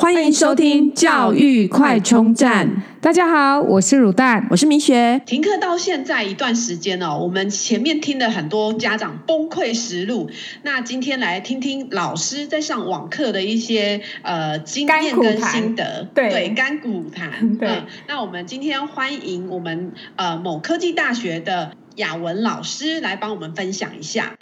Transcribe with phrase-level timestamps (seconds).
[0.00, 2.84] 欢迎收听教育快充站。
[3.00, 5.20] 大家好，我是乳蛋，我是明雪。
[5.26, 10.30] 停课到现在一段时间哦，我们前面听了很多家长崩溃实录，
[10.62, 16.08] 那今天来听听老师在上网课的一些呃经验跟心得。
[16.14, 17.56] 对对，甘苦谈。
[17.56, 24.34] 对、呃， 那我们今天欢迎我们呃某科技大学的雅文老师来帮我们分享一下。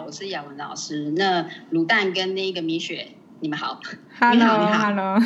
[0.00, 3.08] 我是雅文老师，那卤蛋跟那个米雪，
[3.40, 3.80] 你们好。
[4.18, 4.88] Hello，你好，你好。
[4.90, 5.20] Hello.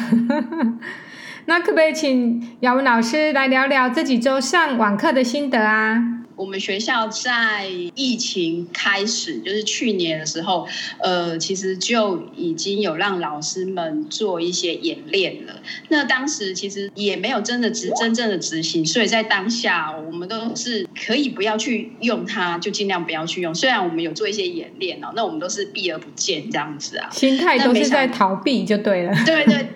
[1.46, 6.17] 那可不可以请雅文老师来聊聊这几周上网课的心得啊？
[6.38, 10.68] 我们学校在疫情开始，就是去年的时候，
[11.00, 15.60] 呃，其实就已经有让老师们做一些演练了。
[15.88, 23.52] 那当时其实也没有真的执真正的执行，所以在当下我们都是可以不要去用它，就尽量不要去用。
[23.52, 29.12] 虽然我们有做一些演练哦，那我们都是避而不见这样子啊，心态都是在逃避就对了。
[29.26, 29.66] 对 对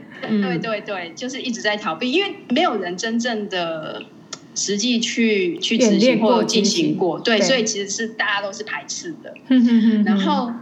[0.40, 4.00] 对对对，就是一直在逃避，因为没有人真正的。
[4.54, 9.32] 实际去去执行或进行过，对，对，所以其实是大家都是排斥的。
[10.04, 10.52] 然后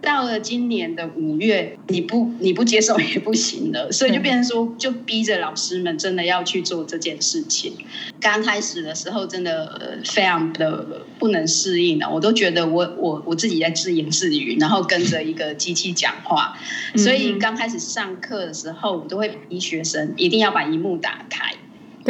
[0.00, 7.72] 到了今年的五月，你不你不接受也不行了，所以就变成说，就逼着老师们真的要去做这件事情。
[8.20, 16.56] 刚开始的时候，真的非常的不能适应了，我都觉得我我我自己在自言自语，然后跟着一个机器讲话。
[16.96, 21.56] 所以刚开始上课的时候，我都会逼学生一定要把荧幕打开。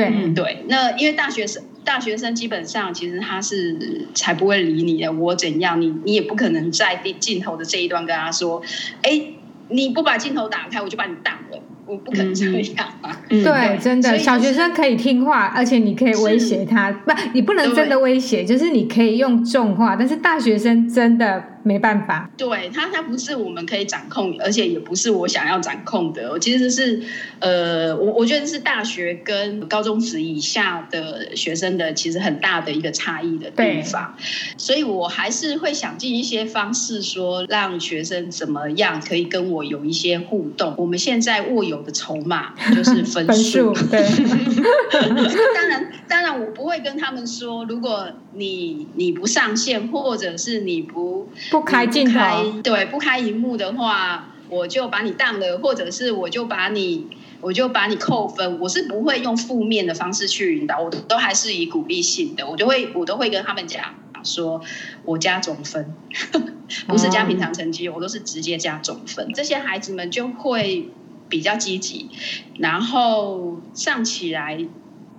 [0.00, 8.62] 对、嗯、对，那因为大学生大学生基本上其实他是才不会理你的，我怎样，你你也不可能在镜头的这一端跟他说，
[9.02, 9.22] 哎，
[9.68, 11.62] 你不把镜头打开，我就把你挡了。
[11.86, 13.19] 我不可能这样啊！
[13.30, 22.30] 嗯、对，真的，小学生可以听话，而且你可以威胁他，不，你不能真的威胁，就是你可以用重话，但是大学生真的没办法。
[22.36, 26.30] 对他，他不是我们可以掌控，而且也不是我想要掌控的。
[26.30, 27.02] 我其实是，
[27.40, 34.14] 呃，我我觉得是大学跟高中时以下的学生的其实很大的一个差异的地方，
[34.56, 40.74] 所以我还是会想尽一些方式说，让学生怎么样可以跟我有一些互动。
[40.76, 41.80] 我们现在握有。
[41.80, 44.00] 的筹码就是分数，对。
[45.54, 57.06] 当然，当然，我不会跟他们说，如果你你不上线，或者是你不不开镜头，对，不开荧幕的话，我就把你当了，或者是我就把你
[57.40, 58.58] 我就把你扣分。
[58.60, 64.60] 我是不会用负面的方式去引导，我都还是以鼓励性的，我就会我都会跟他们讲说，
[65.04, 65.94] 我加总分，
[66.86, 69.32] 不是加平常成绩，我都是直接加总分。
[69.34, 70.90] 这些孩子们就会。
[71.30, 72.10] 比较积极，
[72.58, 74.58] 然后上起来，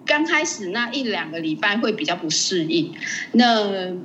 [0.06, 2.94] 刚开始那一两个礼拜会比较不适应。
[3.32, 3.96] 那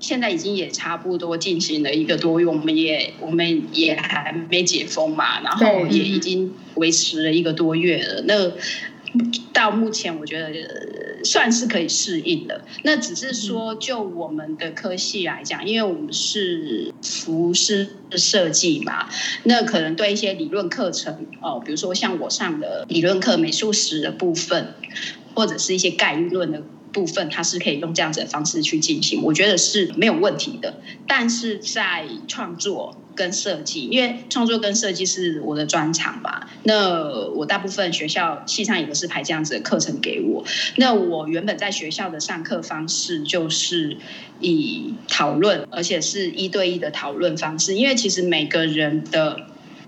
[0.00, 8.22] 现在已经也差不多进行了一个多月，我们也我们也还没解封嘛，然后也已经维持了一个多月了。
[8.26, 8.52] 那
[9.52, 10.50] 到目前，我觉得
[11.24, 12.64] 算是可以适应的。
[12.82, 19.08] 那只是说，就我们的科系来讲，因为我们是服饰设计嘛，
[19.44, 24.74] 那可能对一些理论课程哦，比如说像我上的理论课、美术史的部分，
[25.34, 26.62] 或者是一些概论的
[26.94, 30.80] 部分，它是可以用这样子的方式去进行，我觉得是没有问题的。
[31.06, 32.96] 但是在创作。
[33.16, 36.50] 跟设计，因为创作跟设计是我的专长吧。
[36.64, 40.44] 那我大部分学校系上也都是排这样子的课程给我。
[40.78, 43.98] 那我原本在学校的上课方式就是
[44.40, 47.76] 以讨论，而且是一对一的讨论方式。
[47.76, 49.46] 因为其实每个人的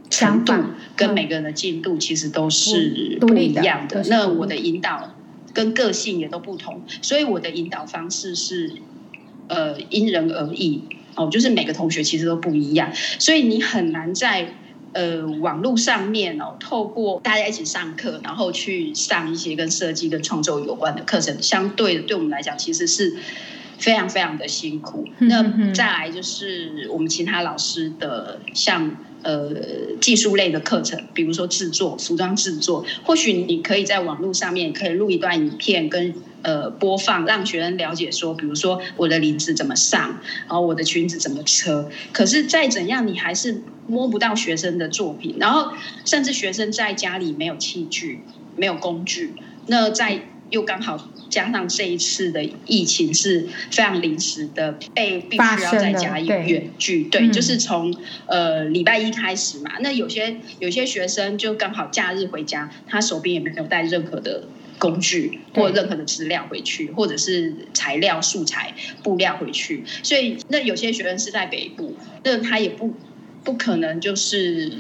[0.08, 0.54] 强度
[0.94, 4.04] 跟每个人的进度其实都是不一样的。
[4.08, 5.15] 那我的引导
[5.56, 8.72] 跟个性也都不同，所以我的引导方式是
[9.48, 10.82] 呃因人而异。
[11.14, 14.52] 哦，就是每个同学其实都不一样，所以你很难在
[14.92, 23.16] 呃网络上面哦，透过大家一起上课，然后去上一些跟设计跟创作有关的课程，相对的对我们来讲，其实是
[23.78, 25.08] 非常非常的辛苦。
[25.20, 28.94] 那再来就是我们其他老师的像。
[29.26, 29.50] 呃，
[30.00, 41.90] 技术类的课程，比如说制作服装制作，或许你可以在网络上面可以录一段影片跟呃播放，让学生了解说，比如说我的领子怎么上，然后我的裙子怎么车。
[42.12, 45.72] 可是再怎样，你还是摸不到学生的作品，然后
[46.04, 48.20] 甚至学生在家里没有器具、
[48.54, 49.34] 没有工具，
[49.66, 50.28] 那在。
[50.50, 57.94] 又刚好加上这一次的疫情是非常临时的，被必须要在家远距，对，对，就是从
[58.26, 59.72] 呃礼拜一开始嘛。
[59.80, 64.44] 那有些有些学生就刚好假日回家，他手边也没有带任何的
[64.78, 69.82] 工具或任何的资料回去，或者是材料、素材、布料回去。
[70.02, 72.94] 所以那有些学生是在北部，那他也不
[73.46, 74.70] 不可能就是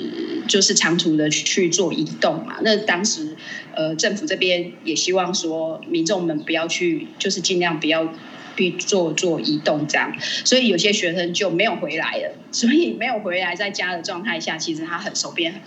[0.46, 2.58] 就是长途的去做移动嘛。
[2.60, 3.34] 那当时
[3.74, 8.12] 呃政府这边也希望说民众们不要去，就是尽量不要。
[8.58, 12.34] 去做做移动这样，所以有些学生就没有回来了。
[12.52, 15.60] 所以没有回来，在家的状态下，其实他很手边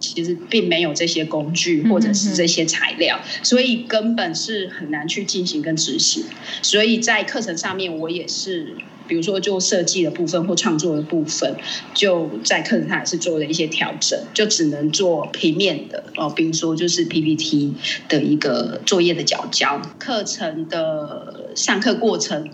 [0.00, 6.24] 其实并没有这些工具或者是这些材料，所以根本是很难去进行跟执行。
[6.62, 8.74] 所以在课程上面，我也是。
[9.06, 11.56] 比如说就设计的部分或创作的部分，
[11.94, 16.30] 就在课程上也是做了一些调整，就只能做平面的哦。
[16.30, 17.74] 比如说就是 PPT
[18.08, 22.50] 的一个作业的角交，课程的上课过程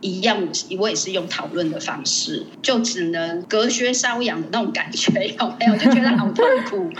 [0.00, 0.48] 一样，
[0.78, 5.76] 我也是用讨论的方式，就只能隔靴搔痒的那种感觉，有没有？
[5.76, 6.90] 就觉得好痛苦。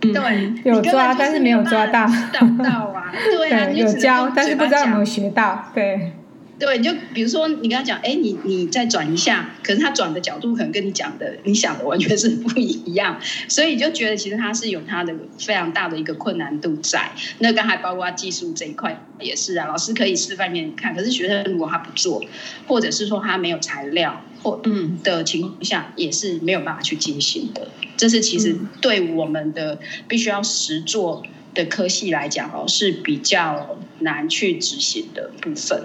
[0.00, 6.12] 对，有抓，但是没有抓到，到到啊，对啊， 有教，但是不知道有没有学到，对。
[6.56, 17.10] 对，你就比如说，你跟他讲，哎，你你再转一下，可是他转的角度可能跟你讲的、你想的完全是不一样，所以你就觉得其实他是有他的非常大的一个困难度在。
[17.40, 22.24] 那刚才包括技术这一块也是啊，老师可以示范给你看，可是学生如果他不做，
[22.68, 27.68] 或者是说他没有材料或嗯的情况下，也是没有办法去进行的。
[27.96, 35.82] 这是其实对我们的必须要实做的科系来讲哦，是比较难去执行的部分。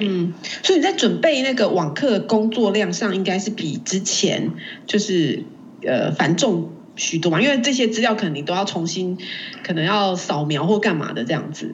[0.00, 4.50] 嗯，所以你在准备那个网课工作量上，应该是比之前
[4.86, 5.44] 就是
[5.86, 9.18] 呃繁重许多嘛，因为这些资料可能你都要重新，
[9.64, 11.72] 可能要扫描或干嘛的这样子。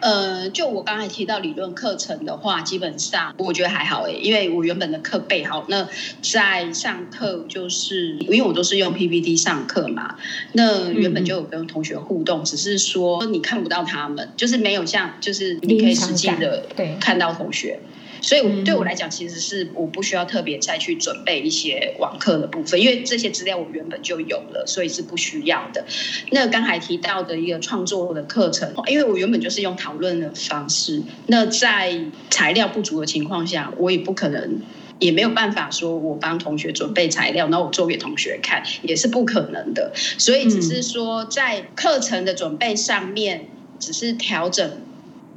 [0.00, 5.88] 呃，就我刚才提到理论课程的话，基本上我觉得还好诶，因为我原本的课备好，那
[6.22, 10.16] 在上课就是因为我都是用 PPT 上课嘛，
[10.52, 17.80] 那原本就有跟同学互动，嗯、只是说你看不到他们，就是没有像就是你可以实际的对看到同学。
[18.24, 25.84] 所以对我来讲，其实是我不需要特别再去准备一些网课的部分，因为这些资料我原本就有了，所以是不需要的。
[26.30, 32.00] 那刚才提到的一个创作的课程，因为我原本就是用讨论的方式，那在
[32.30, 34.62] 材料不足的情况下，我也不可能，
[34.98, 39.92] 也没有办法说我帮同学准备材料，然后我做给同学看，也是不可能的。
[39.94, 43.48] 所以只是说在课程的准备上面，
[43.78, 44.80] 只是调整。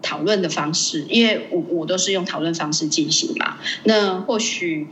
[0.02, 4.88] 讨论的方式，因为我我都是用讨论方式进行嘛，那或许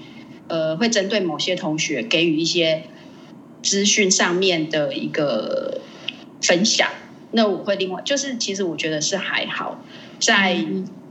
[0.47, 2.83] 呃会针对某些同学给予一些
[3.61, 5.81] 资讯上面的一个
[6.41, 6.89] 分享，
[7.31, 9.83] 那我会另外就是其实我觉得是还好，
[10.19, 10.65] 在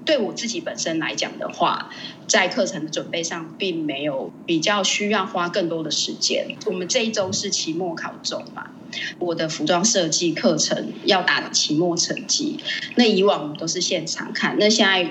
[0.05, 1.91] 对我自己本身来讲的话，
[2.27, 6.57] 在课程的准备上并没有比较需要花更多的时间。
[6.67, 8.71] 我们这一周是期末考中嘛。
[9.19, 12.59] 我的服装设计课程要打期末成绩，
[12.95, 15.11] 那以往我们都是现场看，那现在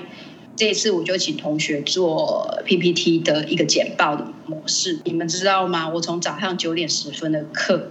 [0.56, 5.88] 这一次我就请同学做 PPT 的一个简报的模式，你们知道吗？
[5.88, 7.90] 我从早上九点十分的课，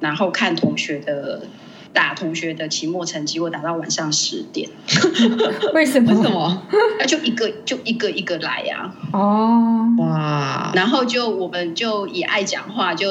[0.00, 1.46] 然后看同学的。
[1.94, 4.68] 打同学的期末成绩，我打到晚上十点。
[5.72, 6.12] 为什么？
[6.12, 6.62] 为什么？
[6.98, 9.18] 那就一个就一个一个来呀、啊。
[9.18, 10.72] 哦，哇！
[10.74, 13.06] 然后就我们就也爱讲话，就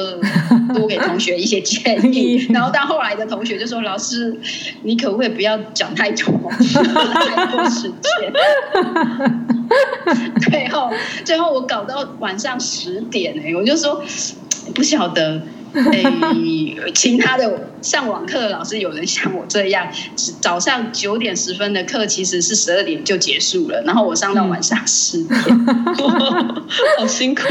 [0.74, 2.46] 多给同学一些建议。
[2.52, 4.38] 然后到后来的同学就说：“老师，
[4.82, 8.32] 你可不可以不要讲太多， 太多时间？”
[10.42, 10.92] 最后
[11.24, 14.04] 最后我搞到晚上十点哎、欸，我就说
[14.74, 15.40] 不晓得。
[15.90, 16.04] 哎，
[16.94, 19.88] 其他的上网课的老师有人像我这样，
[20.40, 25.36] 早上九点十分的课其实是十二点就结束了，然后我上到晚上十点，
[26.96, 27.42] 好辛苦。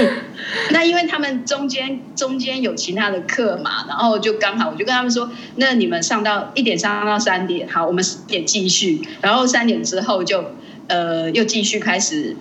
[0.71, 10.45] 那因为他们中间中间有其他的课嘛，然后就刚好我就跟他们说，那你们上到一点上到三点，好，我们十点继续，然后三点之后就
[10.87, 12.37] 呃又继续开始。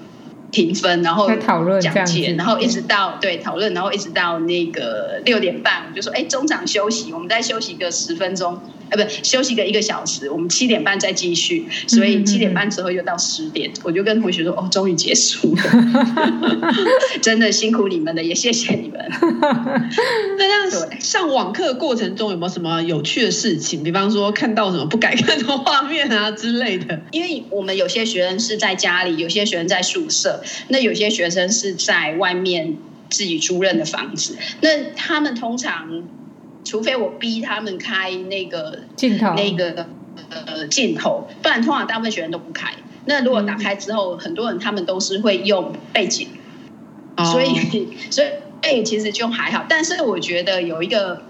[0.53, 8.61] 评分，然后讨论讲解，然后一直到对讨论，然后一直到那个六点半，我就说，哎，中场休息，我们再休息个十分钟，
[8.93, 11.67] 哎，不，休息个一个小时，我们七点半再继续。
[11.87, 15.63] 所以七点半之后又到十点，我就跟同学说，哦，终于结束了，
[17.23, 19.01] 真的辛苦你们了，也谢谢你们。
[20.39, 23.83] 那这样上网课过程中有没有什么有趣的事情？
[23.83, 27.01] 比方说看到什么不该看的画面啊之类的？
[27.13, 30.43] 因为我们有些学生是在家里，有些学生在宿舍。
[30.69, 32.77] 那有些学生是在外面
[33.11, 36.03] 自己租赁的房子，那他们通常，
[36.65, 39.87] 除非我逼他们开那个镜头，那个
[40.31, 42.75] 呃镜头，不然通常大部分学生都不开。
[43.05, 46.29] 那如果打开之后，嗯、很多人他们都是会用背景，
[47.17, 47.55] 哦、所以
[48.11, 48.29] 所以
[48.63, 49.67] 哎，其实就还好。
[49.69, 51.23] 但是我觉得有一个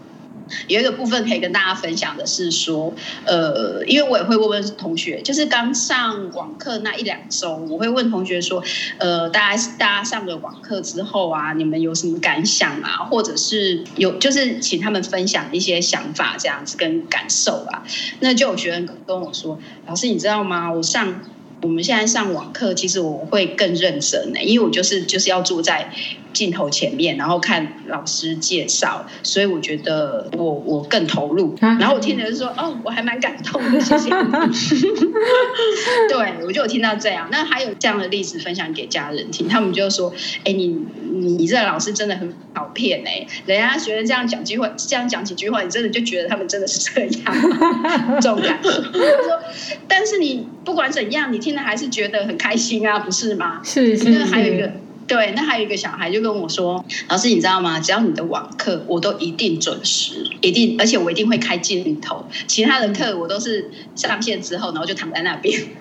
[0.69, 2.93] 有一个部分可以跟大家分享的是说，
[3.25, 8.63] 呃，因为我也会问问同学，就是刚上网课那一两周，我会问同学说，
[8.99, 13.05] 呃，大家大家上了网课之后啊，你们有什么感想啊？
[13.11, 17.83] 或者是有就是请他们分享一些想法这样子跟感受啊。
[18.21, 20.73] 那就有学生跟我说，老师你知道吗？
[20.73, 21.21] 我上
[21.63, 25.93] 我们现在上网课，其实我会更认真的，因为我就是就是要坐在。
[26.33, 31.57] 镜头前面，然后看老师介绍，所以我觉得我我更投入。
[31.61, 34.11] 然后我听的是说，哦，我还蛮感动的，谢谢。
[36.09, 37.29] 对，我就有听到这样。
[37.31, 40.13] 那还有这样的例子分享给家人听，他们就说，
[40.45, 40.77] 哎，你
[41.11, 47.35] 你这老师真的很好骗哎，人家学生这样讲句话，这样讲几句话，你真的就觉得他们真的是这样，
[48.21, 48.71] 这种感觉。
[48.71, 49.41] 说，
[49.87, 53.61] 但是你不管怎样，你听了还是觉得很开心啊，不是吗？
[53.65, 54.11] 是是是。
[54.19, 54.73] 那还有一个。
[55.07, 57.81] 对，那还有一个小孩就跟我说：“老师，你知道吗？
[57.81, 62.27] 只要你的网课，我都一定准时，一定，而且我一定会开镜头。
[62.47, 65.61] 其他的课我都是上线之后，然后就躺在那边。”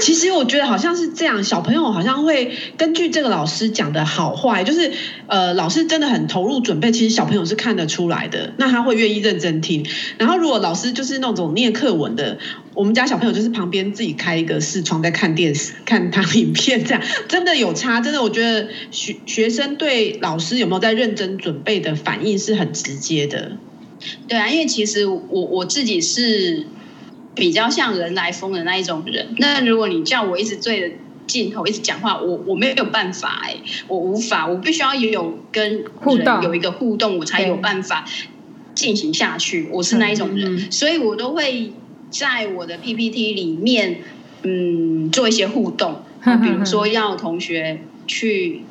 [0.00, 4.92] 其实我觉得好像是这样，小朋友好像会根据这个老师讲的好坏，就是
[5.26, 8.52] 呃，老师真的很投入准备，其实小朋友是看得出来的。
[8.56, 9.86] 那他会愿意认真听。
[10.16, 12.38] 然后如果老师就是那种念课文的，
[12.74, 18.00] 我们家小朋友就是旁边自己开一个视窗在看电视、看他影片，这样真的有差。
[18.00, 23.56] 真的，我觉得学学生对老师有没有在认真准备的反应是很直接的。
[24.26, 26.66] 对啊，因为其实我我自己是
[27.34, 29.34] 比较像人来疯的那一种人。
[29.38, 30.94] 那如果你叫我一直对着
[31.26, 33.56] 镜头一直讲话，我我没有办法哎，
[33.88, 38.04] 我无法，我必须要有跟互动有一个互动，我才有办法
[38.74, 39.68] 进行下去。
[39.72, 41.72] 我是那一种人，所以我都会。
[42.10, 43.98] 在我的 PPT 里面，
[44.42, 46.00] 嗯，做一些互动，
[46.42, 48.62] 比如说要同学去，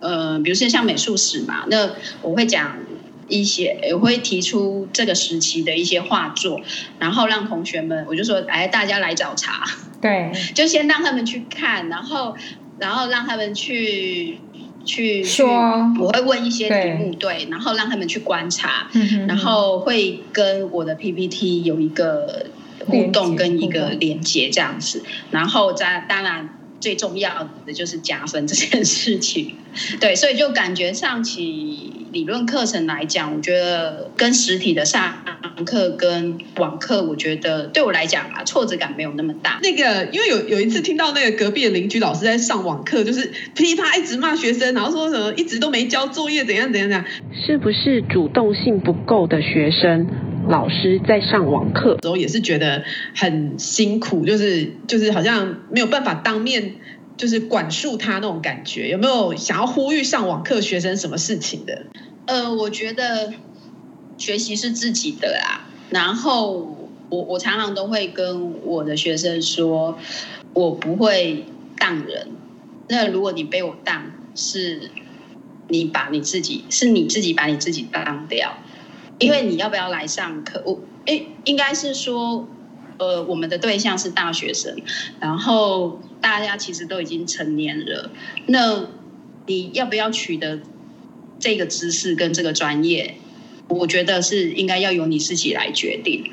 [0.00, 1.90] 呃，比如说像美术史嘛，那
[2.22, 2.76] 我会讲
[3.28, 6.60] 一些，我会提出这个时期的一些画作，
[6.98, 9.64] 然后让同学们，我就说，哎，大家来找茬，
[10.00, 12.36] 对， 就先让他们去看，然后，
[12.78, 14.38] 然后让他们去
[14.84, 15.48] 去说，
[15.98, 18.88] 我会问一些题目，对，对，然后让他们去观察，
[19.26, 22.46] 然后会跟我的 PPT 有一个。
[22.86, 26.50] 互动跟一个连接这样子，然后再当然
[26.84, 29.54] 最重要的就是加分这件事情，
[29.98, 35.14] 对，所以就感觉上起理论课程来讲，我觉得跟实体的上
[35.64, 39.58] 课跟网课，我觉得对我来讲啊，挫折感没有那么大。
[39.62, 47.06] 那个因为有有一次听到那个隔壁的邻居老师在上网课，就是噼啪一直骂学生，然后说什么一直都没交作业，怎样怎样怎样，
[47.46, 50.06] 是不是主动性不够的学生？
[50.48, 52.84] 老师在上网课的时候也是觉得
[53.14, 56.76] 很辛苦，就是就是好像没有办法当面
[57.16, 61.86] 就是管束他那种感觉，有没有想要呼吁上网课学生什么事情的？
[62.26, 63.32] 呃，我觉得
[64.18, 65.66] 学习是自己的啦。
[65.90, 66.76] 然后
[67.08, 69.98] 我我常常都会跟我的学生说，
[70.52, 71.44] 我不会
[71.76, 72.28] 当人。
[72.88, 74.90] 那如果你被我当，是
[75.68, 78.58] 你把你自己，是你自己把你自己当掉。
[79.18, 80.62] 因为你要不要来上课？
[80.64, 82.48] 我诶，应该是说，
[82.98, 84.76] 呃，我们的对象是大学生，
[85.20, 88.10] 然后大家其实都已经成年了。
[88.46, 88.86] 那
[89.46, 90.60] 你要不要取得
[91.38, 93.16] 这个知识跟这个专业？
[93.68, 96.30] 我觉得是应该要由你自己来决定。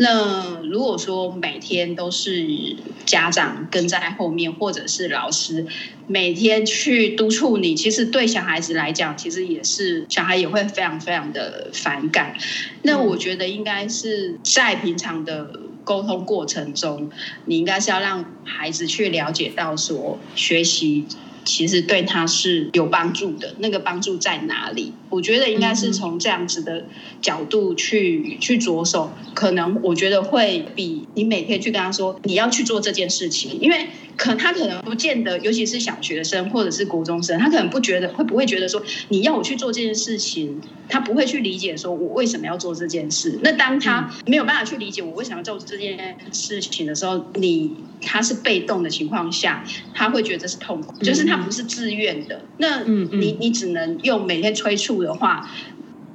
[0.00, 5.66] 那如果说每天都是家长跟在后面，或者是老师
[6.06, 12.36] 每天去督促你，其实对小孩子来讲，其实也是小孩也会非常非常的反感。
[12.82, 17.10] 那我觉得应该是在平常的沟通过程中，
[17.46, 21.06] 你应该是要让孩子去了解到说学习。
[21.48, 24.92] 其实对他是有帮助的，那个帮助在哪里？
[25.08, 26.84] 我觉得应该是从这样子的
[27.22, 33.86] 角度去去着手，可能我觉得会比你每天去跟他说你要去做这件事情，因为。
[34.18, 43.38] 可他可能不见得，尤其是小学生或者是国中生，他可能不觉得会不会觉得说你要我去做这件事情，他不会去理解说我为什么要做这件事。
[43.42, 52.42] 那当他没有办法去理解我为什么要做这件事情的时候，你他是被动的情况下，他会觉得是痛苦，就是他不是自愿的。
[52.56, 55.48] 那你你只能用每天催促的话，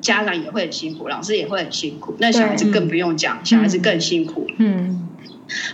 [0.01, 4.45] 家长也会很辛苦，老师也会很辛苦，那小孩子更不用讲，小孩子更辛苦。
[4.57, 5.02] 嗯。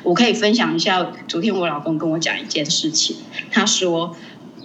[0.03, 3.15] 我可以分享一下，昨天我老公跟我讲一件事情。
[3.51, 4.15] 他说，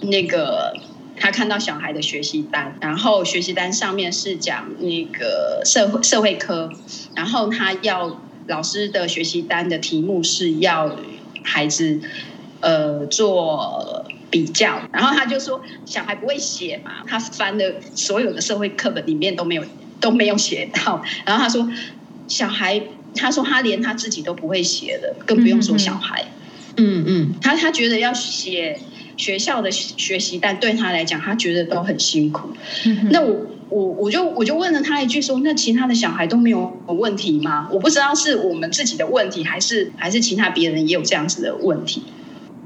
[0.01, 0.75] 那个
[1.15, 6.71] 他看到小孩的学习单，然后学习单上面是讲那个社会社会科，
[7.15, 10.95] 然后他要老师的学习单的题目是要
[11.43, 12.01] 孩子
[12.59, 19.63] 呃做比较，然后他就说小孩不会写嘛，他翻的所有的社会课本里面都没有。
[20.01, 21.01] 都没有写到。
[21.25, 21.67] 然后他说，
[22.27, 22.79] 小孩，
[23.15, 26.25] 他说他连他自己都不会写的，更不用说小孩。
[26.77, 28.77] 嗯嗯，他他觉得要写
[29.15, 32.49] 学校的学习单，对他来讲，他觉得都很辛苦。
[32.85, 37.69] 嗯、那我我我就我就问了他一句说，那其他的小孩都没有问题吗？
[37.71, 42.03] 我不知道是我们自己的问题，还是还是其他别人也有这样子的问题。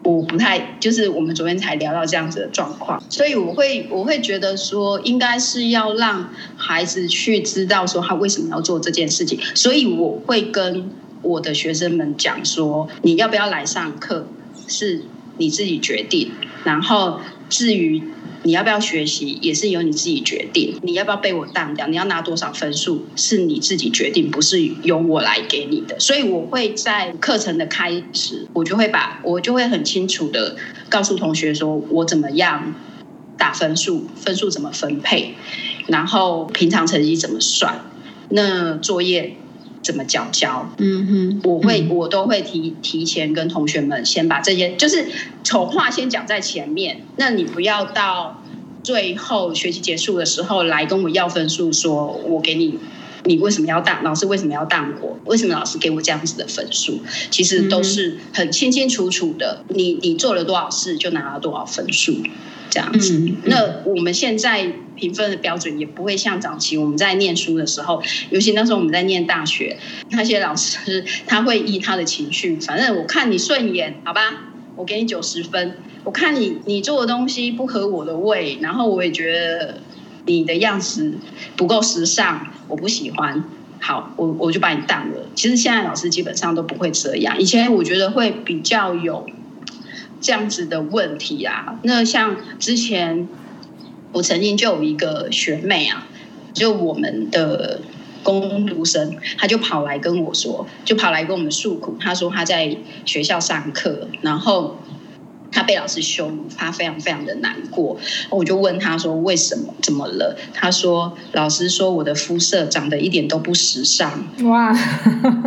[0.03, 10.89] 我不太，就是我们昨天才聊到这样子的状况，所以我会我会觉得说，应该是要让孩子去知道说他为什么要做这件事情，所以我会跟
[11.21, 14.27] 我的学生们讲说，你要不要来上课
[14.67, 15.01] 是
[15.37, 16.31] 你自己决定，
[16.63, 18.03] 然后至于。
[18.43, 25.99] 你要不要学习也是由你自己决定，你要不要被我当掉，你要拿多少分数是你自己决定，不是由我来给你的。
[25.99, 30.55] 所以我会在课程的开始，我就会把我就会很清楚的
[30.89, 32.73] 告诉同学说，我怎么样
[33.37, 35.35] 打分数，分数怎么分配，
[35.87, 37.81] 然后平常成绩怎么算，
[38.29, 39.35] 那作业。
[39.81, 40.69] 怎么教教？
[40.77, 45.05] 嗯哼，我会，我都会提提前跟同学们先把这些，就是
[45.43, 47.01] 丑话先讲在前面。
[47.17, 48.43] 那你不要到
[48.83, 52.77] 最后学期结束的时候来跟我要分数，说我给你，
[53.23, 54.03] 你为什么要当？
[54.03, 55.17] 老师为什么要当我？
[55.25, 56.99] 为什么老师给我这样子的分数？
[57.31, 59.63] 其实都是很清清楚楚的。
[59.69, 62.17] 你你做了多少事，就拿了多少分数。
[62.71, 69.77] 这样子，嗯嗯、那我们现在评分的标准也不会像早期我们在念书的时候，尤其那时候我们在念大学，
[70.09, 75.77] 那些老师他会依他的情绪，反正我看你顺眼，好吧，我给你九十分。
[76.03, 79.81] 我看你你做的东西不合我的胃，然后我也觉得
[80.25, 81.13] 你的样子
[81.55, 83.43] 不够时尚，我不喜欢，
[83.79, 85.25] 好，我我就把你当了。
[85.35, 89.25] 其实现在老师基本上都不会这样，以前我觉得会比较有。
[90.21, 93.29] 这样子的问题啊，那像之前
[94.11, 96.07] 我曾经就有一个学妹啊，
[96.53, 97.81] 就我们的
[98.23, 104.77] 工读生，她就跑来跟我说，就跑来跟我们诉苦，她说她在学校上课，然后。
[105.51, 107.97] 他被老师羞辱，他非常非常的难过。
[108.29, 109.73] 我就问他说：“为什么？
[109.81, 114.71] 怎么了？”他说：“老师说我的肤色长得一点都不时尚。”哇，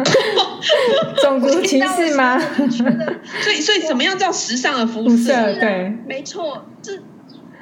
[1.23, 2.37] 种族歧视吗？
[2.37, 5.17] 所以，所以怎么样叫时尚的肤色？
[5.17, 6.99] 肤色对，没错，这。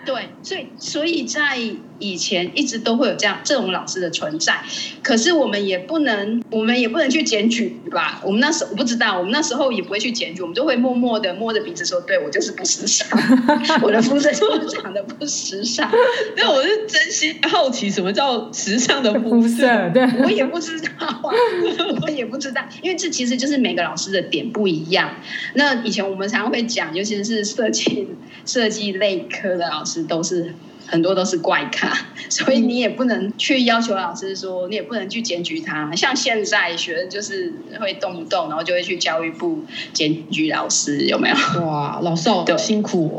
[0.04, 1.58] 对，所以所以在
[2.00, 4.60] 以前一直都会有这样这种老师的存在，
[5.02, 8.20] 可是我们也不能，我们也不能去检举吧？
[8.24, 13.06] 我们那时候我不知道，我们那时候也不会去检举，我们就会默默的摸着鼻子说：“对，我就是不时尚，
[13.80, 15.90] 我的肤色就是长得不时尚。”
[16.36, 19.90] 那我是真心好奇，什么叫时尚的肤色？
[19.94, 21.22] 对，我也不知道啊，
[22.02, 25.14] 我也不知道，因为这其实就是每个老师的点不一样。
[25.54, 28.08] 那以前我们常常会讲，尤其是设计
[28.44, 30.00] 设计类科的老师。
[30.10, 30.54] 都是
[30.90, 31.96] 很多都是怪咖，
[32.28, 35.94] 所以你也不能去要求老师说，你也不能去检举他。
[35.94, 41.64] 像现在学生就是会动不动，然后就会去教育部检举老师，有没有？
[41.64, 43.16] 哇，老师好 辛苦哦。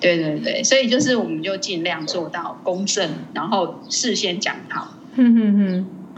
[0.00, 4.94] 对对对，所以就是我们就尽量做到公正，然后事先讲好，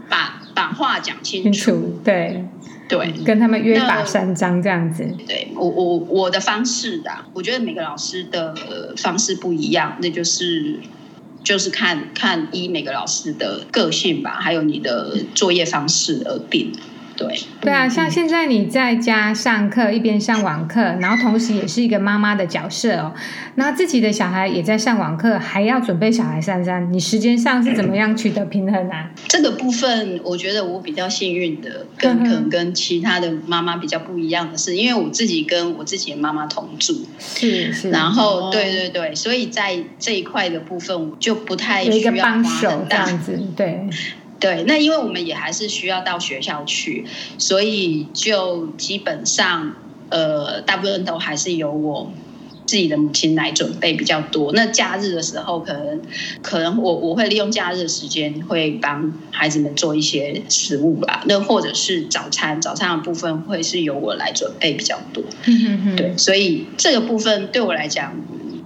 [0.09, 2.43] 把把话讲清楚，对。
[2.87, 5.05] 对，跟他们约法三章这样子。
[5.27, 8.55] 对我我我的方式啊，我觉得每个老师的
[8.97, 10.79] 方式不一样，那就是
[11.43, 16.71] 就是看看依每个老师的个性吧，还有你的作业方式而定。
[17.17, 17.27] 对
[17.59, 23.13] 对啊，像现在你在家上课，一边上网课，然后同时也是一个妈妈的角色哦。
[23.55, 29.09] 那自己的小孩也在上网课，还要准备小孩三三，你时间上是怎么样取得平衡啊？
[29.27, 43.87] 这个部分，我觉得我比较幸运的，跟可能跟其他的妈妈比较不一样的是，因为我自己跟我自己的妈妈同住，是是，然后对对对，所以在这一块的部分，我就不太需要帮手这样子，对。
[44.39, 47.05] 对，那因为我们也还是需要到学校去，
[47.37, 49.75] 所以就基本上，
[50.09, 52.11] 呃，大部分都还是由我
[52.65, 54.51] 自己的母亲来准备比较多。
[54.53, 56.01] 那假日的时候，可能
[56.41, 61.23] 可能我我会利用假日的时间，会帮孩子们做一些食物吧。
[61.25, 65.23] 那或者是早餐，早餐的部分会是由我来准备比较多。
[65.45, 65.95] 嗯哼哼。
[65.95, 68.13] 对，所以这个部分对我来讲，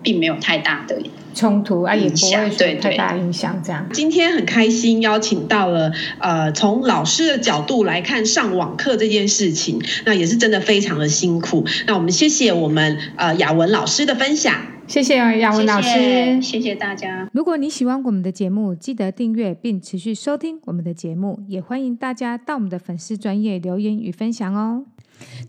[0.03, 0.97] 并没有太大的。
[1.33, 3.61] 冲突啊，也不会有太大影响。
[3.63, 11.65] 这样，对对，今天很开心邀请到了呃，从老师的角度来看上网课这件事情，那也是真的非常的辛苦。
[11.87, 14.55] 那我们谢谢我们呃雅文老师的分享，
[14.87, 17.29] 谢谢雅文老师，谢谢大家。
[17.33, 24.83] 如果你喜欢我们的节目，记得订阅并持续收听我们的节目，也欢迎大家到我们的粉丝专业留言与分享哦。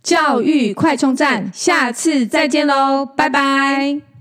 [0.03, 4.12] 教育快充站，下次再见喽，拜拜。